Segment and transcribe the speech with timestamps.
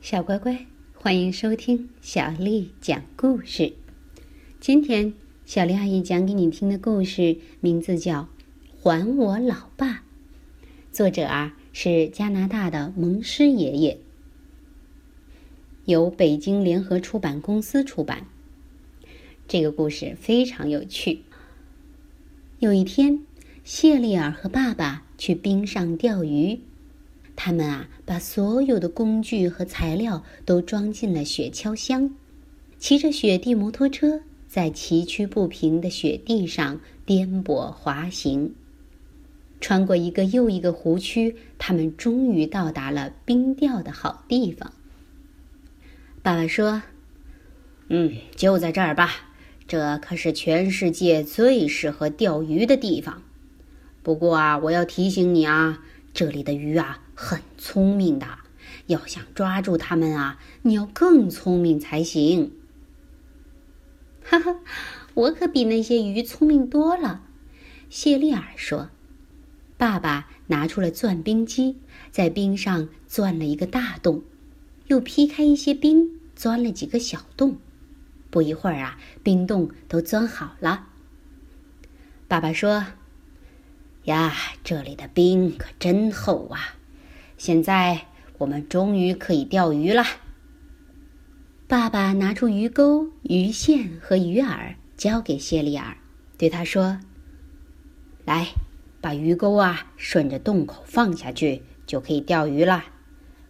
[0.00, 3.74] 小乖乖，欢迎收听小丽讲故事。
[4.58, 5.12] 今天
[5.44, 8.22] 小丽阿姨讲给你听的故事名字叫
[8.80, 9.86] 《还我老爸》，
[10.90, 13.98] 作者啊是加拿大的蒙师爷爷，
[15.84, 18.26] 由北京联合出版公司出版。
[19.46, 21.24] 这个故事非常有趣。
[22.58, 23.20] 有一天，
[23.64, 26.60] 谢丽尔和爸爸去冰上钓鱼。
[27.42, 32.14] 他们啊，把所有的工具和材料都装进了雪橇箱，
[32.78, 38.54] 骑着雪地摩托车在崎岖不平的雪地上颠簸滑行。
[39.58, 44.74] 穿过一个又一个湖区，他们终于到达了冰钓的好地方。
[46.20, 46.82] 爸爸说
[47.88, 49.30] ：“嗯，就在这儿吧，
[49.66, 53.22] 这可是全世界最适合钓鱼的地方。
[54.02, 55.82] 不过啊，我要提醒你啊。”
[56.12, 58.26] 这里的鱼啊，很聪明的。
[58.86, 62.52] 要想抓住它们啊，你要更聪明才行。
[64.24, 64.56] 哈哈，
[65.12, 67.22] 我可比那些鱼聪明多了。
[67.90, 68.88] 谢丽尔说
[69.76, 71.76] ：“爸爸拿出了钻冰机，
[72.10, 74.22] 在冰上钻了一个大洞，
[74.86, 77.58] 又劈开一些冰，钻了几个小洞。
[78.30, 80.88] 不一会儿啊，冰洞都钻好了。”
[82.26, 82.86] 爸爸说。
[84.04, 84.34] 呀，
[84.64, 86.76] 这里的冰可真厚啊！
[87.40, 88.02] 现在
[88.36, 90.04] 我们终于可以钓鱼了。
[91.66, 95.96] 爸爸拿出鱼钩、鱼线和鱼饵，交给谢丽尔，
[96.36, 97.00] 对他说
[98.26, 98.48] ：“来，
[99.00, 102.84] 把鱼钩啊顺着洞口放下去，就可以钓鱼了。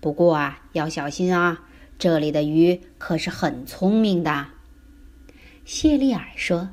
[0.00, 1.64] 不过啊，要小心啊，
[1.98, 4.46] 这里的鱼可是很聪明的。”
[5.66, 6.70] 谢丽尔说。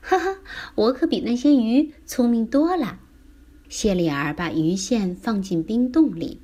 [0.00, 0.38] 哈哈，
[0.74, 3.00] 我可比那些鱼聪明多了。
[3.76, 6.38] 谢丽尔把鱼线放进冰洞里，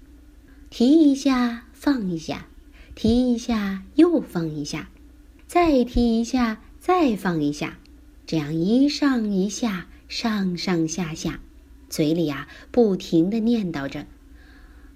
[0.69, 2.49] 提一下，放一下，
[2.97, 4.91] 提一下，又放一下，
[5.47, 7.79] 再提一下，再放一下，
[8.27, 11.39] 这样一上一下，上上下下，
[11.89, 14.07] 嘴里呀不停的念叨着：“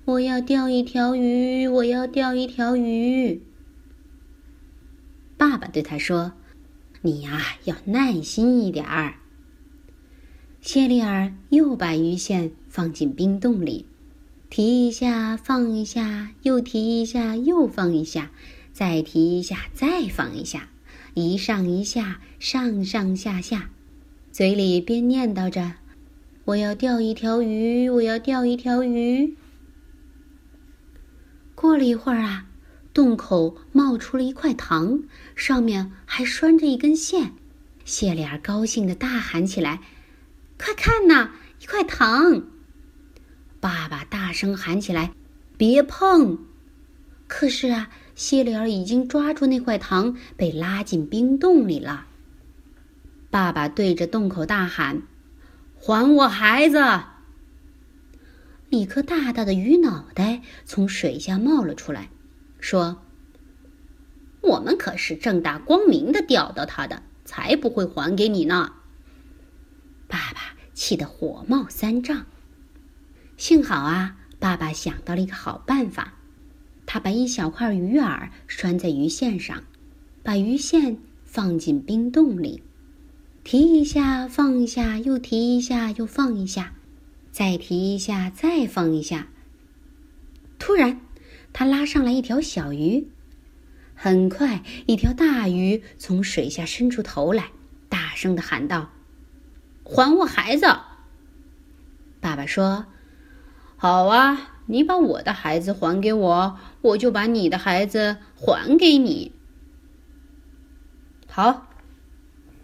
[0.04, 3.42] 我要钓一条鱼，我要钓一条鱼。”
[5.38, 6.32] 爸爸对他说。
[7.02, 9.14] 你呀，要耐心一点儿。
[10.64, 13.84] 谢丽尔又把鱼线放进冰洞里，
[14.48, 18.30] 提一下，放一下，又提一下，又放一下，
[18.72, 20.70] 再提一下，再放一下，
[21.12, 23.68] 一上一下，上上下下，
[24.32, 25.74] 嘴里边念叨着
[26.46, 29.36] ：“我要钓一条鱼，我要钓一条鱼。”
[31.54, 32.46] 过了一会儿啊。
[32.94, 35.02] 洞口冒出了一块糖，
[35.36, 37.32] 上面还拴着一根线。
[37.84, 39.80] 谢丽儿高兴的大喊起来
[40.58, 42.46] ：“快看呐，一块糖！”
[43.60, 45.12] 爸爸大声喊起来
[45.56, 46.46] ：“别碰！”
[47.26, 52.06] 可是啊，谢丽儿已经抓住那块糖，被拉进冰洞里了。
[53.30, 55.02] 爸爸对着洞口大喊
[55.80, 56.78] ：“还我孩子！”
[58.70, 62.10] 一颗大大的鱼脑袋从水下冒了出来。
[62.60, 63.02] 说
[64.42, 68.72] ：“我们可是正大光明的钓到他的，才不会还给你呢。”
[70.74, 72.26] 气得火冒三丈。
[73.36, 76.14] 幸好啊，爸爸想到了一个好办法，
[76.84, 79.64] 他把一小块鱼饵拴在鱼线上，
[80.22, 82.62] 把鱼线放进冰洞里，
[83.42, 86.74] 提一下，放一下，又提一下，又放一下，
[87.32, 89.28] 再提一下，再放一下。
[90.58, 91.00] 突然。
[91.56, 93.06] 他拉上来一条小鱼，
[93.94, 97.52] 很快，一条大鱼从水下伸出头来，
[97.88, 98.90] 大声的喊道
[99.84, 100.66] ：“还我孩子！”
[102.20, 102.86] 爸爸说
[103.76, 109.32] ：“好啊，你把我的孩子还给我，我就把你的孩子还给你。”
[111.28, 111.68] 好，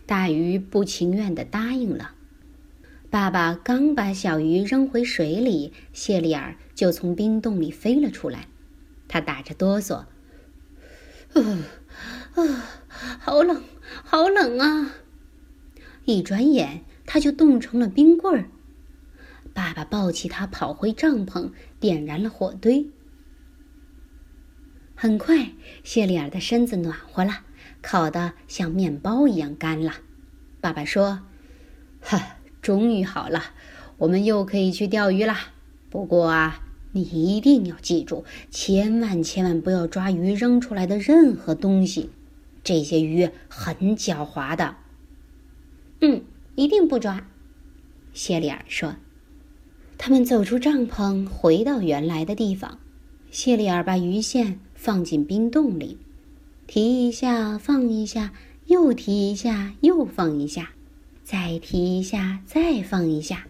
[0.07, 2.13] 大鱼不情愿的答应了。
[3.11, 8.47] 爸爸刚把小鱼扔回水里，谢丽尔就从冰洞里飞了出来。
[9.09, 10.07] 他打着哆嗦，啊
[11.35, 12.43] 啊，
[13.19, 13.61] 好冷，
[14.05, 14.93] 好冷啊！
[16.11, 18.49] 一转眼，他就冻成了冰棍儿。
[19.53, 22.87] 爸爸抱起他跑回帐篷，点燃了火堆。
[24.95, 25.53] 很快，
[25.83, 27.41] 谢丽尔的身子暖和了，
[27.83, 29.95] 烤得像面包一样干了。
[30.61, 31.21] 爸爸说
[32.01, 33.43] ：“哈，终于好了，
[33.99, 35.53] 我们又可以去钓鱼啦。
[35.89, 42.11] 不过啊……”你一定要记住，千万千万不要抓鱼扔出来的任何东西，
[42.65, 44.75] 这些鱼很狡猾的。
[46.01, 46.23] 嗯，
[46.55, 47.27] 一定不抓。
[48.13, 48.97] 谢丽尔说。
[49.99, 52.79] 他们走出帐篷，回到原来的地方。
[53.31, 55.99] 谢丽尔把鱼线放进冰洞里，
[56.67, 58.33] 提一下，放一下，
[58.65, 60.71] 又提一下，又放一下，
[61.23, 63.47] 再提一下，再放一下，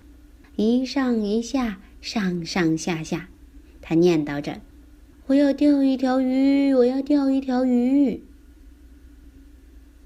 [0.57, 3.29] 一上一下，上上下下。
[3.81, 4.61] 他念叨着
[5.29, 8.25] ：“我要钓一条鱼，我要钓一条鱼。”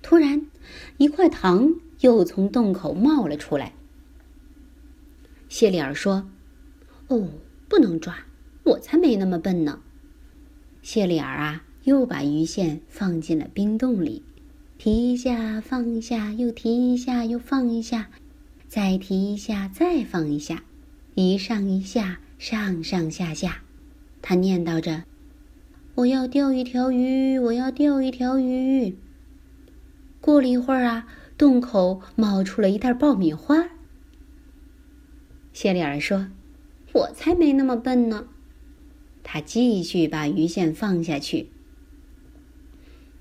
[0.02, 0.46] 突然，
[0.98, 3.72] 一块糖又从洞口冒了出来。
[5.48, 6.28] 谢里尔说
[7.08, 7.30] ：“哦，
[7.66, 8.26] 不能抓，
[8.62, 9.80] 我才没那么笨呢。”
[10.82, 14.22] 谢里尔啊，又把鱼线放进了冰洞里，
[14.76, 18.10] 提一下，放一下，又提一下，又放一下，
[18.68, 20.62] 再提一下，再放一下，
[21.14, 23.62] 一上一下，上上下下。
[24.20, 25.04] 他念叨着
[25.96, 28.94] ：“我要钓一条鱼，我要钓一条鱼。”
[30.20, 31.06] 过了一会儿啊，
[31.36, 33.68] 洞口冒出了一袋爆米花。
[35.52, 36.28] 谢里尔说
[36.92, 38.28] ：“我才没那么笨呢。”
[39.22, 41.48] 他继续把鱼线放下去，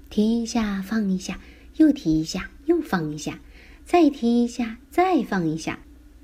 [0.09, 1.39] 提一下，放一下，
[1.77, 3.39] 又提一下，又放一下，
[3.85, 5.79] 再提一下，再放一下，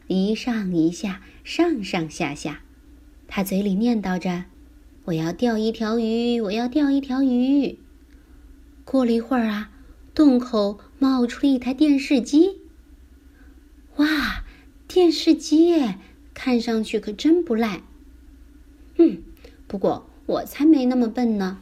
[0.08, 2.62] 一上一下，上上下下。
[3.28, 4.46] 他嘴里念叨着。
[5.06, 7.80] 我要钓一条鱼，我要钓一条鱼。
[8.86, 9.72] 过了一会儿啊，
[10.14, 12.58] 洞口冒出了一台电视机。
[13.96, 14.44] 哇，
[14.88, 15.74] 电视机，
[16.34, 17.82] 看上去可真不赖。
[18.98, 19.24] 嗯，
[19.68, 21.62] 不过我才没那么笨呢。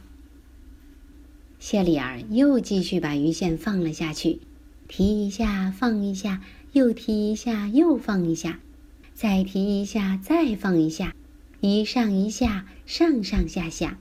[1.58, 4.40] 谢里尔又继续把鱼线放了下去，
[4.86, 6.42] 提一下，放一下，
[6.72, 8.60] 又提一下，又放一下，
[9.14, 11.14] 再提一下，再放一下。
[11.60, 13.98] 一上一下，上上下下，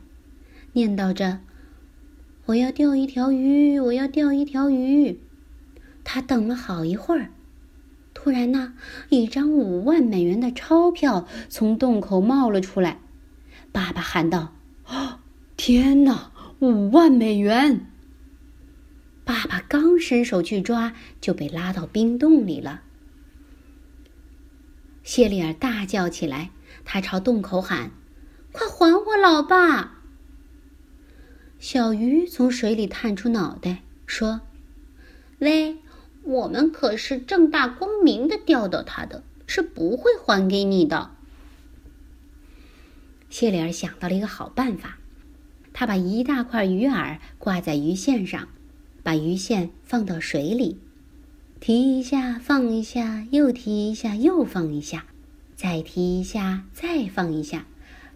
[0.73, 1.39] 念叨着
[2.45, 5.19] ：“我要钓一条鱼，我要钓一条鱼。”
[6.09, 7.31] 他等了好一会儿，
[8.13, 8.75] 突然呢，
[9.09, 13.01] 一张五万美元的钞票从洞口冒了出来。
[13.73, 14.53] 爸爸喊道
[14.87, 15.19] ：“啊，
[15.57, 17.87] 天哪，五万美元！”
[19.25, 22.83] 爸爸刚伸手去抓，就被拉到冰洞里了。
[25.03, 26.51] 谢丽尔大叫起来。
[26.85, 27.91] 他朝洞口喊
[28.53, 30.03] ：“快还我老爸！”
[31.59, 34.39] 小鱼从水里探出脑袋说
[35.39, 35.79] ：“喂，
[36.27, 41.11] 我们可是正大光明的钓到他的，是不会还给你的。”
[43.29, 44.97] 谢里尔想到了一个好办法，
[45.73, 48.47] 他把一大块鱼饵挂在鱼线上，
[49.03, 50.79] 把鱼线放到水里，
[51.59, 55.05] 提一下，放一下，又提一下，又放一下。
[55.55, 57.65] 再提一下，再放一下，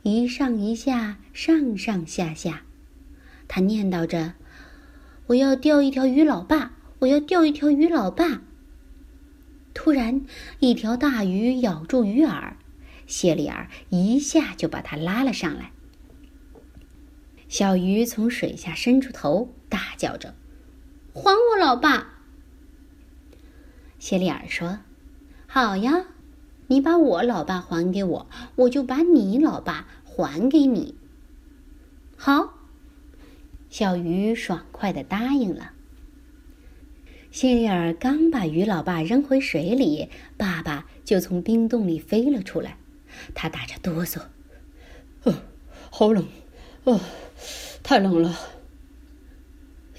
[0.04, 2.62] 一上一下，上上下下。
[3.48, 4.34] 他念叨着
[5.28, 6.74] ：“我要钓一条鱼，老爸！
[7.02, 8.42] 我要钓一条鱼，老爸！”
[9.76, 10.26] 突然，
[10.60, 12.54] 一条大鱼咬住鱼饵，
[13.06, 15.72] 谢里尔一下就把它拉了上来。
[17.48, 20.34] 小鱼从水下伸出头，大叫着
[21.14, 22.22] ：“还我老爸！”
[24.00, 24.80] 谢里尔说
[25.48, 26.06] ：“好呀。”
[26.68, 30.96] 你把我老爸还给我，我就把你老爸还给你。
[32.16, 32.54] 好，
[33.70, 35.74] 小鱼爽快的答应了。
[37.32, 42.76] 谢丽尔刚把鱼老爸扔回水里，爸爸就从冰洞里飞了出来，
[43.34, 44.20] 他打着哆嗦，
[45.24, 45.34] 哦，
[45.90, 46.28] 好冷，
[46.84, 47.00] 哦，
[47.82, 48.38] 太冷了。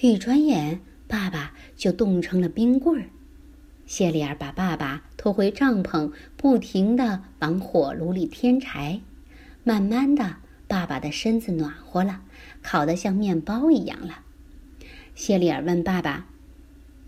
[0.01, 3.09] 一转眼，爸爸就冻成了冰棍儿。
[3.87, 9.01] 谢丽尔把爸爸拖回帐篷，不停地往火炉里添柴。
[9.65, 10.37] 慢慢的，
[10.69, 12.21] 爸爸的身子暖和了，
[12.63, 14.21] 烤得像面包一样了。
[15.15, 16.27] 谢丽尔问爸爸：“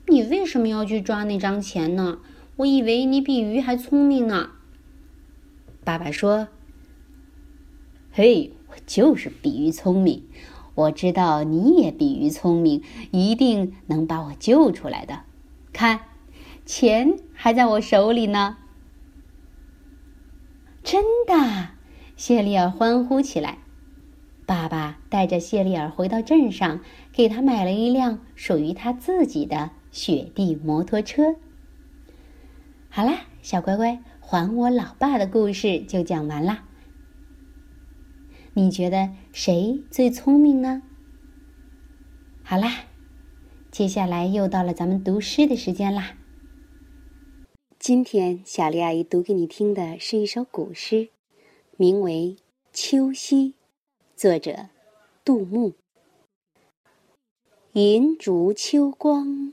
[0.09, 2.19] 你为什么要去抓那张钱呢？
[2.57, 4.51] 我以为你比鱼还聪明呢。”
[5.85, 6.49] 爸爸说
[8.13, 10.25] ：“嘿，我就是比鱼聪明。
[10.75, 15.23] 我知道你也比鱼聪明，一定能把我救出来的。
[15.73, 16.01] 看。”
[16.67, 18.57] 钱还在我手里呢！
[20.83, 21.73] 真的，
[22.17, 23.59] 谢丽尔欢呼起来。
[24.47, 26.81] 爸爸带着谢丽尔回到镇上，
[27.13, 31.37] 给他买了一辆属于他自己的雪地摩托车。
[32.91, 36.67] 好啦，小乖乖，还我老爸的故事就讲完啦。
[38.55, 40.83] 你觉得谁最聪明呢？
[42.43, 42.87] 好啦，
[43.71, 46.17] 接下来又到了咱们读诗的时间啦。
[47.79, 51.11] 今天小丽阿姨读给你听的是一首古诗，
[51.77, 52.35] 名为
[52.73, 53.51] 《秋夕》，
[54.17, 54.71] 作者
[55.25, 55.75] 杜牧。
[57.75, 59.53] 银烛秋光